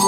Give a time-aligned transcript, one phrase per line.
[0.00, 0.06] Hallo,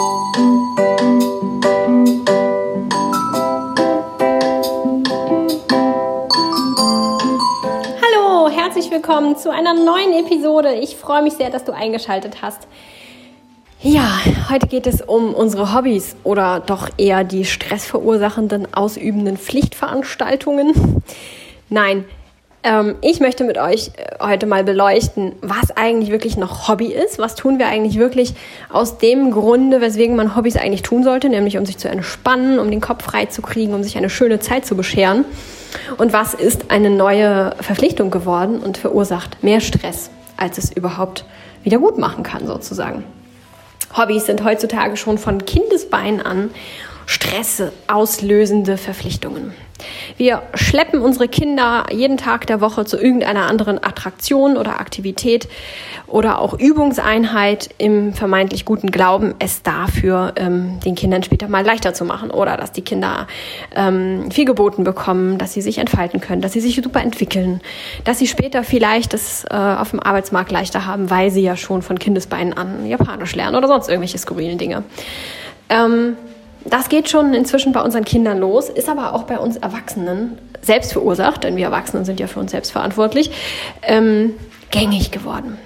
[8.48, 10.74] herzlich willkommen zu einer neuen Episode.
[10.74, 12.68] Ich freue mich sehr, dass du eingeschaltet hast.
[13.82, 21.02] Ja, heute geht es um unsere Hobbys oder doch eher die stressverursachenden ausübenden Pflichtveranstaltungen.
[21.68, 22.04] Nein,
[23.00, 27.18] ich möchte mit euch äh, heute mal beleuchten, was eigentlich wirklich noch Hobby ist.
[27.18, 28.34] Was tun wir eigentlich wirklich
[28.68, 32.70] aus dem Grunde, weswegen man Hobbys eigentlich tun sollte, nämlich um sich zu entspannen, um
[32.70, 35.24] den Kopf frei zu kriegen, um sich eine schöne Zeit zu bescheren.
[35.96, 41.24] Und was ist eine neue Verpflichtung geworden und verursacht mehr Stress, als es überhaupt
[41.62, 43.04] wieder gut machen kann, sozusagen.
[43.96, 46.50] Hobbys sind heutzutage schon von Kindesbeinen an
[47.06, 49.52] Stress auslösende Verpflichtungen.
[50.20, 55.48] Wir schleppen unsere Kinder jeden Tag der Woche zu irgendeiner anderen Attraktion oder Aktivität
[56.06, 61.94] oder auch Übungseinheit im vermeintlich guten Glauben, es dafür ähm, den Kindern später mal leichter
[61.94, 63.28] zu machen oder dass die Kinder
[63.74, 67.62] ähm, viel geboten bekommen, dass sie sich entfalten können, dass sie sich super entwickeln,
[68.04, 71.80] dass sie später vielleicht es äh, auf dem Arbeitsmarkt leichter haben, weil sie ja schon
[71.80, 74.84] von Kindesbeinen an Japanisch lernen oder sonst irgendwelche skurrilen Dinge.
[75.70, 76.16] Ähm,
[76.64, 80.92] das geht schon inzwischen bei unseren Kindern los, ist aber auch bei uns Erwachsenen selbst
[80.92, 83.30] verursacht, denn wir Erwachsenen sind ja für uns selbst verantwortlich,
[83.82, 84.34] ähm,
[84.70, 85.58] gängig geworden.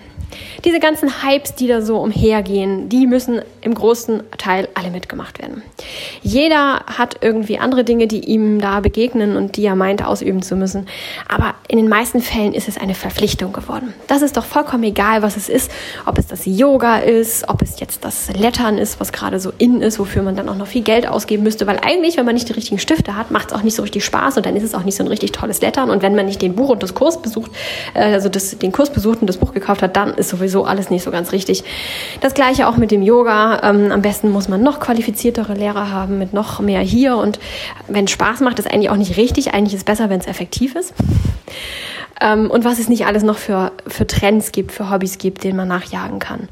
[0.65, 5.63] Diese ganzen Hypes, die da so umhergehen, die müssen im großen Teil alle mitgemacht werden.
[6.23, 10.57] Jeder hat irgendwie andere Dinge, die ihm da begegnen und die er meint ausüben zu
[10.57, 10.87] müssen.
[11.29, 13.93] Aber in den meisten Fällen ist es eine Verpflichtung geworden.
[14.07, 15.71] Das ist doch vollkommen egal, was es ist.
[16.07, 19.83] Ob es das Yoga ist, ob es jetzt das Lettern ist, was gerade so in
[19.83, 21.67] ist, wofür man dann auch noch viel Geld ausgeben müsste.
[21.67, 24.05] Weil eigentlich, wenn man nicht die richtigen Stifte hat, macht es auch nicht so richtig
[24.05, 25.91] Spaß und dann ist es auch nicht so ein richtig tolles Lettern.
[25.91, 27.51] Und wenn man nicht den Buch und das Kurs besucht,
[27.93, 30.65] äh, also das, den Kurs besucht und das Buch gekauft hat, dann ist sowieso sowieso
[30.65, 31.65] alles nicht so ganz richtig.
[32.21, 33.61] Das gleiche auch mit dem Yoga.
[33.63, 37.17] Ähm, am besten muss man noch qualifiziertere Lehrer haben mit noch mehr hier.
[37.17, 37.39] Und
[37.89, 39.53] wenn Spaß macht, ist eigentlich auch nicht richtig.
[39.53, 40.95] Eigentlich ist es besser, wenn es effektiv ist.
[42.21, 45.57] Ähm, und was es nicht alles noch für, für Trends gibt, für Hobbys gibt, denen
[45.57, 46.49] man nachjagen kann.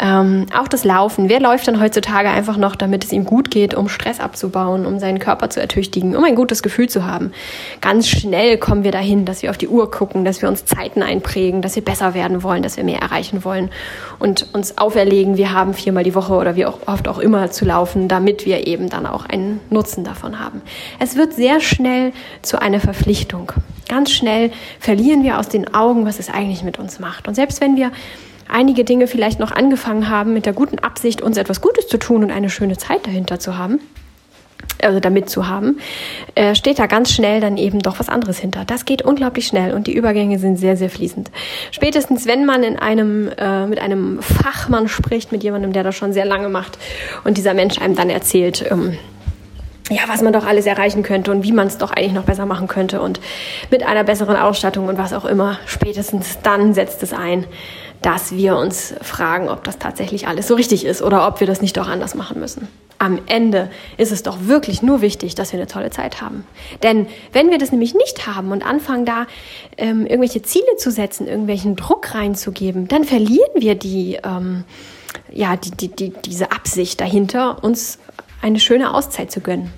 [0.00, 1.28] Ähm, auch das Laufen.
[1.28, 5.00] Wer läuft dann heutzutage einfach noch, damit es ihm gut geht, um Stress abzubauen, um
[5.00, 7.32] seinen Körper zu ertüchtigen, um ein gutes Gefühl zu haben?
[7.80, 11.02] Ganz schnell kommen wir dahin, dass wir auf die Uhr gucken, dass wir uns Zeiten
[11.02, 13.70] einprägen, dass wir besser werden wollen, dass wir mehr erreichen wollen
[14.20, 17.64] und uns auferlegen, wir haben viermal die Woche oder wie auch oft auch immer zu
[17.64, 20.62] laufen, damit wir eben dann auch einen Nutzen davon haben.
[21.00, 23.52] Es wird sehr schnell zu einer Verpflichtung.
[23.88, 27.26] Ganz schnell verlieren wir aus den Augen, was es eigentlich mit uns macht.
[27.26, 27.90] Und selbst wenn wir
[28.48, 32.24] einige Dinge vielleicht noch angefangen haben, mit der guten Absicht, uns etwas Gutes zu tun
[32.24, 33.80] und eine schöne Zeit dahinter zu haben,
[34.82, 35.78] also damit zu haben,
[36.34, 38.64] äh, steht da ganz schnell dann eben doch was anderes hinter.
[38.64, 41.30] Das geht unglaublich schnell und die Übergänge sind sehr, sehr fließend.
[41.70, 46.12] Spätestens, wenn man in einem, äh, mit einem Fachmann spricht, mit jemandem, der das schon
[46.12, 46.78] sehr lange macht
[47.24, 48.98] und dieser Mensch einem dann erzählt, ähm,
[49.90, 52.46] ja, was man doch alles erreichen könnte und wie man es doch eigentlich noch besser
[52.46, 53.20] machen könnte und
[53.70, 57.46] mit einer besseren Ausstattung und was auch immer, spätestens dann setzt es ein,
[58.02, 61.60] dass wir uns fragen, ob das tatsächlich alles so richtig ist oder ob wir das
[61.60, 62.68] nicht doch anders machen müssen.
[62.98, 66.44] Am Ende ist es doch wirklich nur wichtig, dass wir eine tolle Zeit haben.
[66.82, 69.26] Denn wenn wir das nämlich nicht haben und anfangen da
[69.76, 74.64] ähm, irgendwelche Ziele zu setzen, irgendwelchen Druck reinzugeben, dann verlieren wir die, ähm,
[75.32, 77.98] ja, die, die, die, diese Absicht dahinter, uns
[78.42, 79.72] eine schöne Auszeit zu gönnen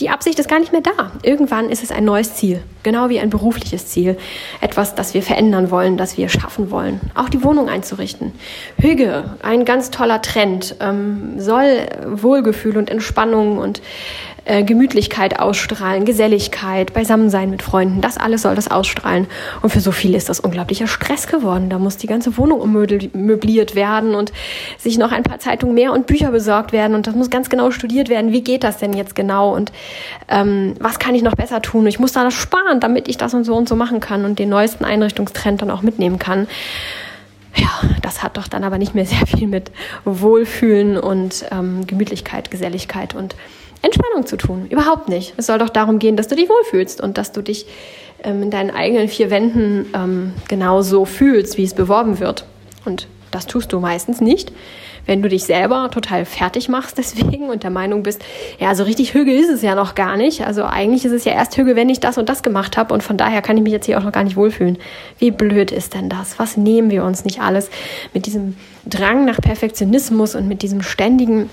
[0.00, 1.10] die Absicht ist gar nicht mehr da.
[1.22, 4.16] Irgendwann ist es ein neues Ziel, genau wie ein berufliches Ziel.
[4.60, 7.00] Etwas, das wir verändern wollen, das wir schaffen wollen.
[7.14, 8.32] Auch die Wohnung einzurichten.
[8.80, 13.82] Hüge, ein ganz toller Trend, ähm, soll Wohlgefühl und Entspannung und
[14.48, 19.26] äh, Gemütlichkeit ausstrahlen, Geselligkeit, Beisammensein mit Freunden, das alles soll das ausstrahlen.
[19.60, 21.68] Und für so viele ist das unglaublicher Stress geworden.
[21.68, 24.32] Da muss die ganze Wohnung ummöbliert werden und
[24.78, 26.94] sich noch ein paar Zeitungen mehr und Bücher besorgt werden.
[26.94, 28.32] Und das muss ganz genau studiert werden.
[28.32, 29.54] Wie geht das denn jetzt genau?
[29.54, 29.70] Und
[30.28, 31.86] ähm, was kann ich noch besser tun?
[31.86, 34.38] Ich muss da das sparen, damit ich das und so und so machen kann und
[34.38, 36.48] den neuesten Einrichtungstrend dann auch mitnehmen kann.
[37.54, 37.70] Ja,
[38.02, 39.70] das hat doch dann aber nicht mehr sehr viel mit
[40.04, 43.34] Wohlfühlen und ähm, Gemütlichkeit, Geselligkeit und
[43.82, 44.66] Entspannung zu tun.
[44.70, 45.34] Überhaupt nicht.
[45.36, 47.66] Es soll doch darum gehen, dass du dich wohlfühlst und dass du dich
[48.22, 52.44] ähm, in deinen eigenen vier Wänden ähm, genau so fühlst, wie es beworben wird.
[52.84, 54.52] Und das tust du meistens nicht,
[55.06, 58.22] wenn du dich selber total fertig machst deswegen und der Meinung bist,
[58.58, 60.46] ja, so richtig Hügel ist es ja noch gar nicht.
[60.46, 63.02] Also eigentlich ist es ja erst Hügel, wenn ich das und das gemacht habe und
[63.02, 64.78] von daher kann ich mich jetzt hier auch noch gar nicht wohlfühlen.
[65.18, 66.38] Wie blöd ist denn das?
[66.38, 67.70] Was nehmen wir uns nicht alles
[68.14, 71.50] mit diesem Drang nach Perfektionismus und mit diesem ständigen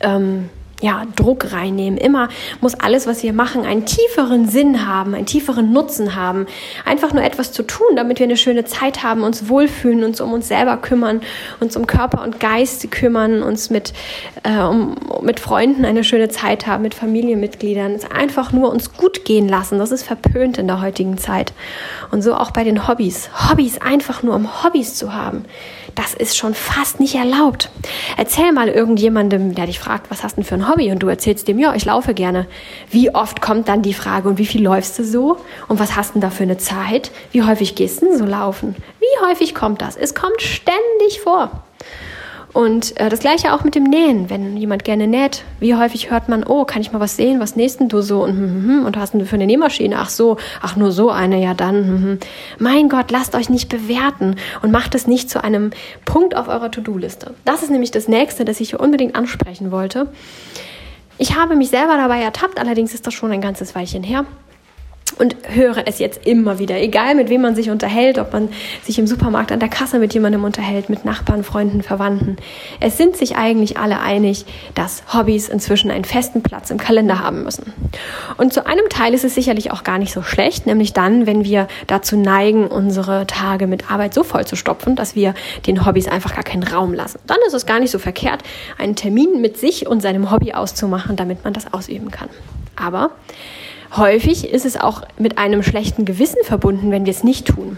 [0.00, 0.48] ähm,
[0.82, 1.96] ja, Druck reinnehmen.
[1.96, 2.28] Immer
[2.60, 6.46] muss alles, was wir machen, einen tieferen Sinn haben, einen tieferen Nutzen haben.
[6.84, 10.32] Einfach nur etwas zu tun, damit wir eine schöne Zeit haben, uns wohlfühlen, uns um
[10.32, 11.22] uns selber kümmern,
[11.60, 13.92] uns um Körper und Geist kümmern, uns mit,
[14.42, 18.00] äh, um, mit Freunden eine schöne Zeit haben, mit Familienmitgliedern.
[18.12, 19.78] Einfach nur uns gut gehen lassen.
[19.78, 21.52] Das ist verpönt in der heutigen Zeit.
[22.10, 23.30] Und so auch bei den Hobbys.
[23.48, 25.44] Hobbys einfach nur um Hobbys zu haben.
[25.94, 27.70] Das ist schon fast nicht erlaubt.
[28.16, 30.71] Erzähl mal irgendjemandem, der dich fragt, was hast du denn für ein Hobby?
[30.72, 32.46] Und du erzählst dem, ja, ich laufe gerne.
[32.90, 35.38] Wie oft kommt dann die Frage, und wie viel läufst du so?
[35.68, 37.10] Und was hast du denn da für eine Zeit?
[37.30, 38.76] Wie häufig gehst du denn so laufen?
[39.00, 39.96] Wie häufig kommt das?
[39.96, 41.50] Es kommt ständig vor.
[42.52, 44.28] Und äh, das gleiche auch mit dem Nähen.
[44.28, 47.40] Wenn jemand gerne näht, wie häufig hört man, oh, kann ich mal was sehen?
[47.40, 48.24] Was nähst du so?
[48.24, 49.96] Und, hm, hm, hm, und hast du für eine Nähmaschine?
[49.98, 52.18] Ach so, ach nur so eine, ja dann.
[52.58, 55.70] Mein Gott, lasst euch nicht bewerten und macht es nicht zu einem
[56.04, 57.34] Punkt auf eurer To-Do-Liste.
[57.46, 60.08] Das ist nämlich das nächste, das ich hier unbedingt ansprechen wollte.
[61.16, 64.26] Ich habe mich selber dabei ertappt, allerdings ist das schon ein ganzes Weilchen her
[65.18, 68.48] und höre es jetzt immer wieder, egal mit wem man sich unterhält, ob man
[68.82, 72.36] sich im Supermarkt an der Kasse mit jemandem unterhält, mit Nachbarn, Freunden, Verwandten.
[72.80, 74.44] Es sind sich eigentlich alle einig,
[74.74, 77.72] dass Hobbys inzwischen einen festen Platz im Kalender haben müssen.
[78.36, 81.44] Und zu einem Teil ist es sicherlich auch gar nicht so schlecht, nämlich dann, wenn
[81.44, 85.34] wir dazu neigen, unsere Tage mit Arbeit so voll zu stopfen, dass wir
[85.66, 87.18] den Hobbys einfach gar keinen Raum lassen.
[87.26, 88.42] Dann ist es gar nicht so verkehrt,
[88.78, 92.28] einen Termin mit sich und seinem Hobby auszumachen, damit man das ausüben kann.
[92.76, 93.10] Aber
[93.96, 97.76] Häufig ist es auch mit einem schlechten Gewissen verbunden, wenn wir es nicht tun.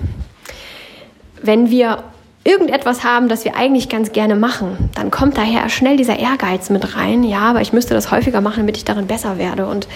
[1.42, 2.04] Wenn wir
[2.44, 6.94] irgendetwas haben, das wir eigentlich ganz gerne machen, dann kommt daher schnell dieser Ehrgeiz mit
[6.94, 7.24] rein.
[7.24, 9.66] Ja, aber ich müsste das häufiger machen, damit ich darin besser werde.
[9.66, 9.88] Und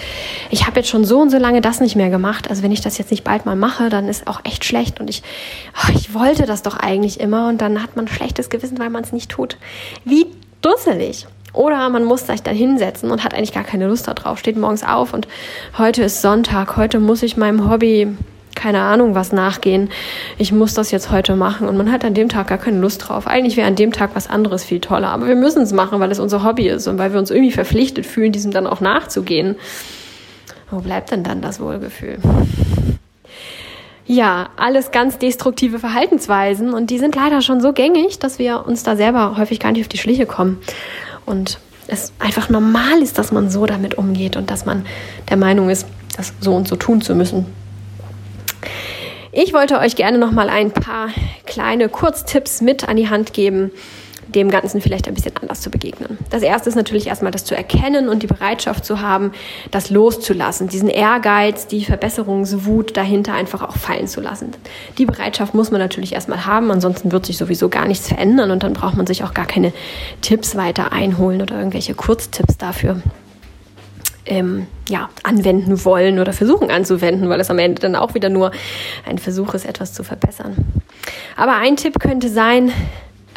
[0.49, 2.49] ich habe jetzt schon so und so lange das nicht mehr gemacht.
[2.49, 4.99] Also wenn ich das jetzt nicht bald mal mache, dann ist auch echt schlecht.
[4.99, 5.21] Und ich,
[5.75, 7.47] oh, ich wollte das doch eigentlich immer.
[7.47, 9.57] Und dann hat man ein schlechtes Gewissen, weil man es nicht tut.
[10.03, 10.25] Wie
[10.61, 11.27] dusselig.
[11.53, 14.83] Oder man muss sich dann hinsetzen und hat eigentlich gar keine Lust darauf, steht morgens
[14.83, 15.27] auf und
[15.77, 18.07] heute ist Sonntag, heute muss ich meinem Hobby,
[18.55, 19.89] keine Ahnung, was nachgehen.
[20.37, 23.07] Ich muss das jetzt heute machen und man hat an dem Tag gar keine Lust
[23.07, 23.25] drauf.
[23.25, 26.11] Eigentlich wäre an dem Tag was anderes viel toller, aber wir müssen es machen, weil
[26.11, 29.55] es unser Hobby ist und weil wir uns irgendwie verpflichtet fühlen, diesem dann auch nachzugehen.
[30.69, 32.19] Wo bleibt denn dann das Wohlgefühl?
[34.05, 38.83] Ja, alles ganz destruktive Verhaltensweisen und die sind leider schon so gängig, dass wir uns
[38.83, 40.59] da selber häufig gar nicht auf die Schliche kommen
[41.29, 44.85] und es einfach normal ist, dass man so damit umgeht und dass man
[45.29, 45.87] der Meinung ist,
[46.17, 47.45] das so und so tun zu müssen.
[49.31, 51.09] Ich wollte euch gerne noch mal ein paar
[51.45, 53.71] kleine Kurztipps mit an die Hand geben,
[54.35, 56.17] dem Ganzen vielleicht ein bisschen anders zu begegnen.
[56.29, 59.31] Das erste ist natürlich erstmal das zu erkennen und die Bereitschaft zu haben,
[59.71, 64.51] das loszulassen, diesen Ehrgeiz, die Verbesserungswut dahinter einfach auch fallen zu lassen.
[64.97, 68.63] Die Bereitschaft muss man natürlich erstmal haben, ansonsten wird sich sowieso gar nichts verändern und
[68.63, 69.73] dann braucht man sich auch gar keine
[70.21, 73.01] Tipps weiter einholen oder irgendwelche Kurztipps dafür.
[74.25, 78.51] Ähm, ja, anwenden wollen oder versuchen anzuwenden, weil es am Ende dann auch wieder nur
[79.07, 80.55] ein Versuch ist, etwas zu verbessern.
[81.35, 82.71] Aber ein Tipp könnte sein,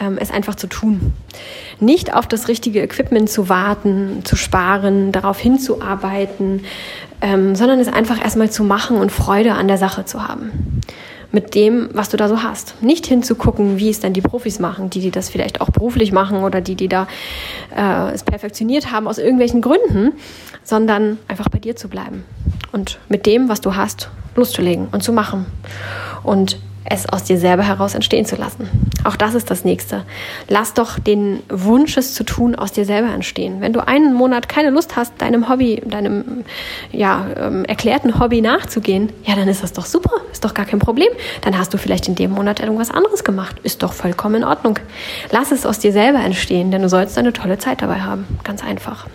[0.02, 1.12] ähm, es einfach zu tun.
[1.80, 6.64] Nicht auf das richtige Equipment zu warten, zu sparen, darauf hinzuarbeiten,
[7.20, 10.80] ähm, sondern es einfach erstmal zu machen und Freude an der Sache zu haben.
[11.30, 12.82] Mit dem, was du da so hast.
[12.82, 16.42] Nicht hinzugucken, wie es dann die Profis machen, die, die das vielleicht auch beruflich machen
[16.44, 17.06] oder die, die da
[17.74, 20.12] äh, es perfektioniert haben aus irgendwelchen Gründen,
[20.62, 22.24] sondern einfach bei dir zu bleiben
[22.72, 25.46] und mit dem, was du hast, loszulegen und zu machen.
[26.22, 28.68] Und es aus dir selber heraus entstehen zu lassen.
[29.04, 30.04] Auch das ist das nächste.
[30.48, 33.60] Lass doch den Wunsch, es zu tun, aus dir selber entstehen.
[33.60, 36.44] Wenn du einen Monat keine Lust hast, deinem Hobby, deinem
[36.90, 40.78] ja, ähm, erklärten Hobby nachzugehen, ja, dann ist das doch super, ist doch gar kein
[40.78, 41.08] Problem.
[41.42, 43.56] Dann hast du vielleicht in dem Monat irgendwas anderes gemacht.
[43.62, 44.78] Ist doch vollkommen in Ordnung.
[45.30, 48.26] Lass es aus dir selber entstehen, denn du sollst eine tolle Zeit dabei haben.
[48.44, 49.06] Ganz einfach.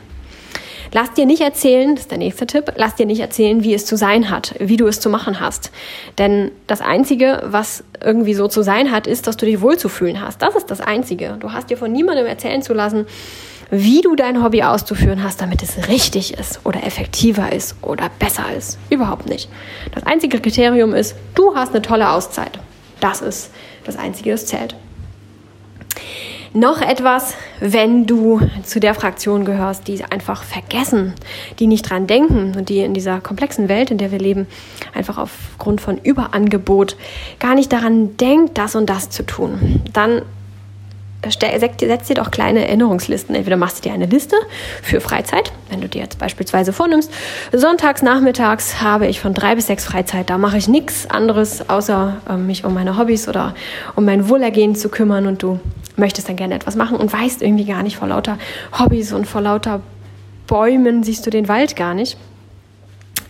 [0.91, 3.85] Lass dir nicht erzählen, das ist der nächste Tipp, lass dir nicht erzählen, wie es
[3.85, 5.71] zu sein hat, wie du es zu machen hast.
[6.17, 10.41] Denn das Einzige, was irgendwie so zu sein hat, ist, dass du dich wohlzufühlen hast.
[10.41, 11.37] Das ist das Einzige.
[11.39, 13.05] Du hast dir von niemandem erzählen zu lassen,
[13.69, 18.45] wie du dein Hobby auszuführen hast, damit es richtig ist oder effektiver ist oder besser
[18.57, 18.77] ist.
[18.89, 19.49] Überhaupt nicht.
[19.93, 22.59] Das einzige Kriterium ist, du hast eine tolle Auszeit.
[22.99, 23.51] Das ist
[23.83, 24.75] das Einzige, das zählt.
[26.53, 31.13] Noch etwas, wenn du zu der Fraktion gehörst, die einfach vergessen,
[31.59, 34.47] die nicht dran denken und die in dieser komplexen Welt, in der wir leben,
[34.93, 36.95] einfach aufgrund von Überangebot
[37.39, 40.21] gar nicht daran denkt, das und das zu tun, dann
[41.29, 43.35] setz dir doch kleine Erinnerungslisten.
[43.35, 44.35] Entweder machst du dir eine Liste
[44.81, 47.11] für Freizeit, wenn du dir jetzt beispielsweise vornimmst,
[47.51, 50.29] sonntags nachmittags habe ich von drei bis sechs Freizeit.
[50.29, 53.55] Da mache ich nichts anderes, außer äh, mich um meine Hobbys oder
[53.95, 55.59] um mein Wohlergehen zu kümmern und du
[55.97, 58.37] möchtest dann gerne etwas machen und weißt irgendwie gar nicht vor lauter
[58.77, 59.81] Hobbys und vor lauter
[60.47, 62.17] Bäumen siehst du den Wald gar nicht.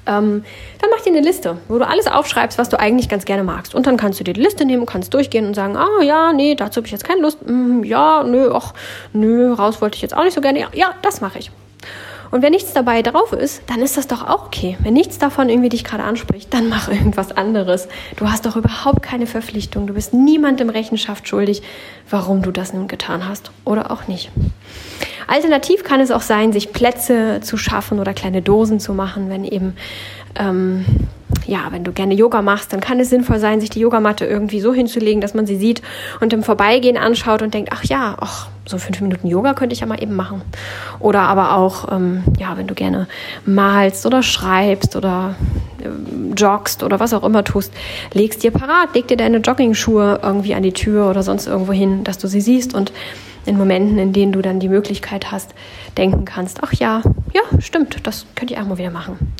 [0.06, 0.44] Ähm,
[0.80, 3.76] dann mach dir eine Liste, wo du alles aufschreibst, was du eigentlich ganz gerne magst.
[3.76, 6.56] Und dann kannst du dir die Liste nehmen, kannst durchgehen und sagen, ah ja, nee,
[6.56, 7.40] dazu habe ich jetzt keine Lust.
[7.46, 8.74] Mm, ja, nö, ach,
[9.12, 10.60] nö, raus wollte ich jetzt auch nicht so gerne.
[10.60, 11.52] Ja, ja das mache ich.
[12.32, 14.78] Und wenn nichts dabei drauf ist, dann ist das doch auch okay.
[14.80, 17.88] Wenn nichts davon irgendwie dich gerade anspricht, dann mach irgendwas anderes.
[18.16, 19.88] Du hast doch überhaupt keine Verpflichtung.
[19.88, 21.62] Du bist niemandem Rechenschaft schuldig,
[22.10, 24.32] warum du das nun getan hast oder auch nicht.
[25.28, 29.44] Alternativ kann es auch sein, sich Plätze zu schaffen oder kleine Dosen zu machen, wenn
[29.44, 29.76] eben
[30.36, 30.86] ähm,
[31.46, 34.60] ja, wenn du gerne Yoga machst, dann kann es sinnvoll sein, sich die Yogamatte irgendwie
[34.60, 35.82] so hinzulegen, dass man sie sieht
[36.20, 39.80] und im Vorbeigehen anschaut und denkt, ach ja, ach, so fünf Minuten Yoga könnte ich
[39.80, 40.42] ja mal eben machen.
[41.00, 43.08] Oder aber auch, ähm, ja, wenn du gerne
[43.46, 45.36] malst oder schreibst oder
[45.82, 47.74] äh, joggst oder was auch immer tust,
[48.14, 52.04] legst dir parat, leg dir deine Jogging-Schuhe irgendwie an die Tür oder sonst irgendwo hin,
[52.04, 52.92] dass du sie siehst und
[53.46, 55.54] in Momenten, in denen du dann die Möglichkeit hast,
[55.98, 57.02] denken kannst, ach ja,
[57.34, 59.34] ja, stimmt, das könnte ich auch mal wieder machen.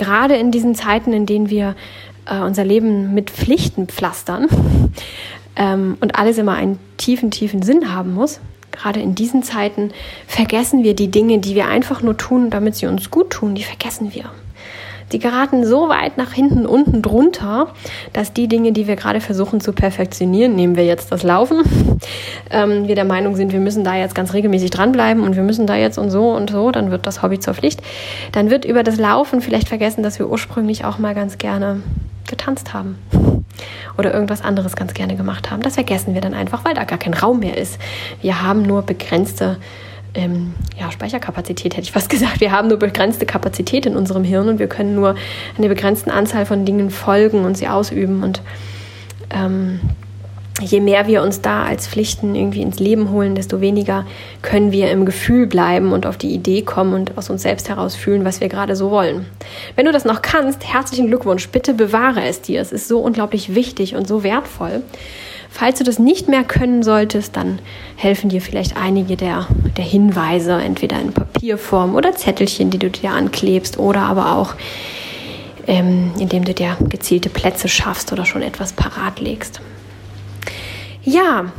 [0.00, 1.76] Gerade in diesen Zeiten, in denen wir
[2.24, 4.48] äh, unser Leben mit Pflichten pflastern
[5.56, 8.40] ähm, und alles immer einen tiefen, tiefen Sinn haben muss,
[8.72, 9.90] gerade in diesen Zeiten
[10.26, 13.62] vergessen wir die Dinge, die wir einfach nur tun, damit sie uns gut tun, die
[13.62, 14.30] vergessen wir
[15.12, 17.68] die geraten so weit nach hinten unten drunter,
[18.12, 21.62] dass die Dinge, die wir gerade versuchen zu perfektionieren, nehmen wir jetzt das Laufen,
[22.50, 25.66] ähm, wir der Meinung sind, wir müssen da jetzt ganz regelmäßig dranbleiben und wir müssen
[25.66, 27.82] da jetzt und so und so, dann wird das Hobby zur Pflicht.
[28.32, 31.82] Dann wird über das Laufen vielleicht vergessen, dass wir ursprünglich auch mal ganz gerne
[32.28, 32.96] getanzt haben
[33.98, 35.62] oder irgendwas anderes ganz gerne gemacht haben.
[35.62, 37.78] Das vergessen wir dann einfach, weil da gar kein Raum mehr ist.
[38.22, 39.58] Wir haben nur begrenzte
[40.14, 42.40] ähm, ja, Speicherkapazität, hätte ich fast gesagt.
[42.40, 45.14] Wir haben nur begrenzte Kapazität in unserem Hirn und wir können nur
[45.56, 48.22] eine begrenzte Anzahl von Dingen folgen und sie ausüben.
[48.22, 48.42] Und
[49.30, 49.80] ähm,
[50.60, 54.06] je mehr wir uns da als Pflichten irgendwie ins Leben holen, desto weniger
[54.42, 57.94] können wir im Gefühl bleiben und auf die Idee kommen und aus uns selbst heraus
[57.94, 59.26] fühlen, was wir gerade so wollen.
[59.76, 61.48] Wenn du das noch kannst, herzlichen Glückwunsch.
[61.48, 62.60] Bitte bewahre es dir.
[62.60, 64.82] Es ist so unglaublich wichtig und so wertvoll.
[65.50, 67.58] Falls du das nicht mehr können solltest, dann
[67.96, 73.10] helfen dir vielleicht einige der, der Hinweise, entweder in Papierform oder Zettelchen, die du dir
[73.10, 74.54] anklebst oder aber auch
[75.66, 79.60] ähm, indem du dir gezielte Plätze schaffst oder schon etwas parat legst.
[81.02, 81.52] Ja,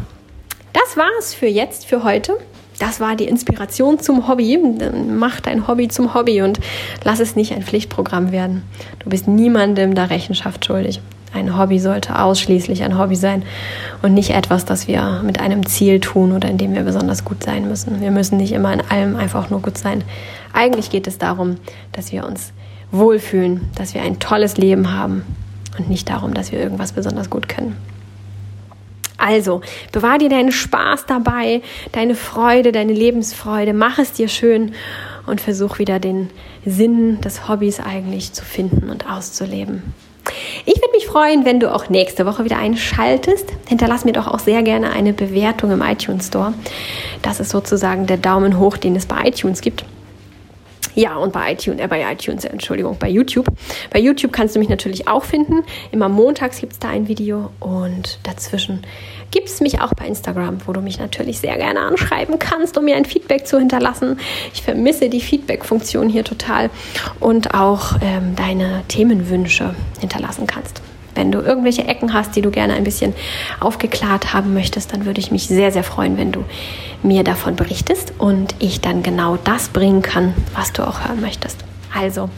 [0.74, 2.38] das war's für jetzt, für heute.
[2.80, 4.60] Das war die Inspiration zum Hobby.
[5.08, 6.60] Mach dein Hobby zum Hobby und
[7.04, 8.64] lass es nicht ein Pflichtprogramm werden.
[9.00, 11.00] Du bist niemandem da Rechenschaft schuldig.
[11.34, 13.44] Ein Hobby sollte ausschließlich ein Hobby sein
[14.02, 17.44] und nicht etwas, das wir mit einem Ziel tun oder in dem wir besonders gut
[17.44, 18.02] sein müssen.
[18.02, 20.04] Wir müssen nicht immer in allem einfach nur gut sein.
[20.54, 21.56] Eigentlich geht es darum,
[21.94, 22.52] dass wir uns
[22.92, 25.24] wohlfühlen, dass wir ein tolles Leben haben
[25.78, 27.78] und nicht darum, dass wir irgendwas besonders gut können.
[29.18, 29.62] Also,
[29.92, 31.62] bewahr dir deinen Spaß dabei,
[31.92, 34.74] deine Freude, deine Lebensfreude, mach es dir schön
[35.28, 36.32] und versuch wieder den
[36.66, 39.94] Sinn des Hobbys eigentlich zu finden und auszuleben.
[40.66, 43.52] Ich würde mich freuen, wenn du auch nächste Woche wieder einschaltest.
[43.68, 46.54] Hinterlass mir doch auch sehr gerne eine Bewertung im iTunes Store.
[47.22, 49.84] Das ist sozusagen der Daumen hoch, den es bei iTunes gibt.
[50.96, 53.48] Ja, und bei iTunes, äh, bei iTunes, Entschuldigung, bei YouTube.
[53.90, 55.64] Bei YouTube kannst du mich natürlich auch finden.
[55.92, 58.82] Immer montags gibt es da ein Video und dazwischen
[59.32, 62.86] gibt es mich auch bei Instagram, wo du mich natürlich sehr gerne anschreiben kannst, um
[62.86, 64.20] mir ein Feedback zu hinterlassen.
[64.54, 66.70] Ich vermisse die Feedback-Funktion hier total
[67.20, 70.82] und auch ähm, deine Themenwünsche hinterlassen kannst.
[71.16, 73.14] Wenn du irgendwelche Ecken hast, die du gerne ein bisschen
[73.60, 76.44] aufgeklärt haben möchtest, dann würde ich mich sehr, sehr freuen, wenn du
[77.04, 81.66] mir davon berichtest und ich dann genau das bringen kann, was du auch hören möchtest.
[81.94, 82.30] Also,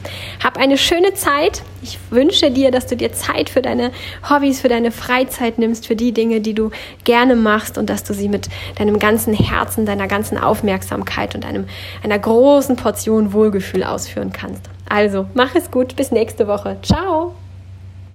[0.44, 1.62] hab eine schöne Zeit.
[1.84, 3.92] Ich wünsche dir, dass du dir Zeit für deine
[4.28, 6.72] Hobbys, für deine Freizeit nimmst, für die Dinge, die du
[7.04, 11.66] gerne machst und dass du sie mit deinem ganzen Herzen, deiner ganzen Aufmerksamkeit und einem,
[12.04, 14.70] einer großen Portion Wohlgefühl ausführen kannst.
[14.90, 15.96] Also, mach es gut.
[15.96, 16.78] Bis nächste Woche.
[16.82, 17.36] Ciao.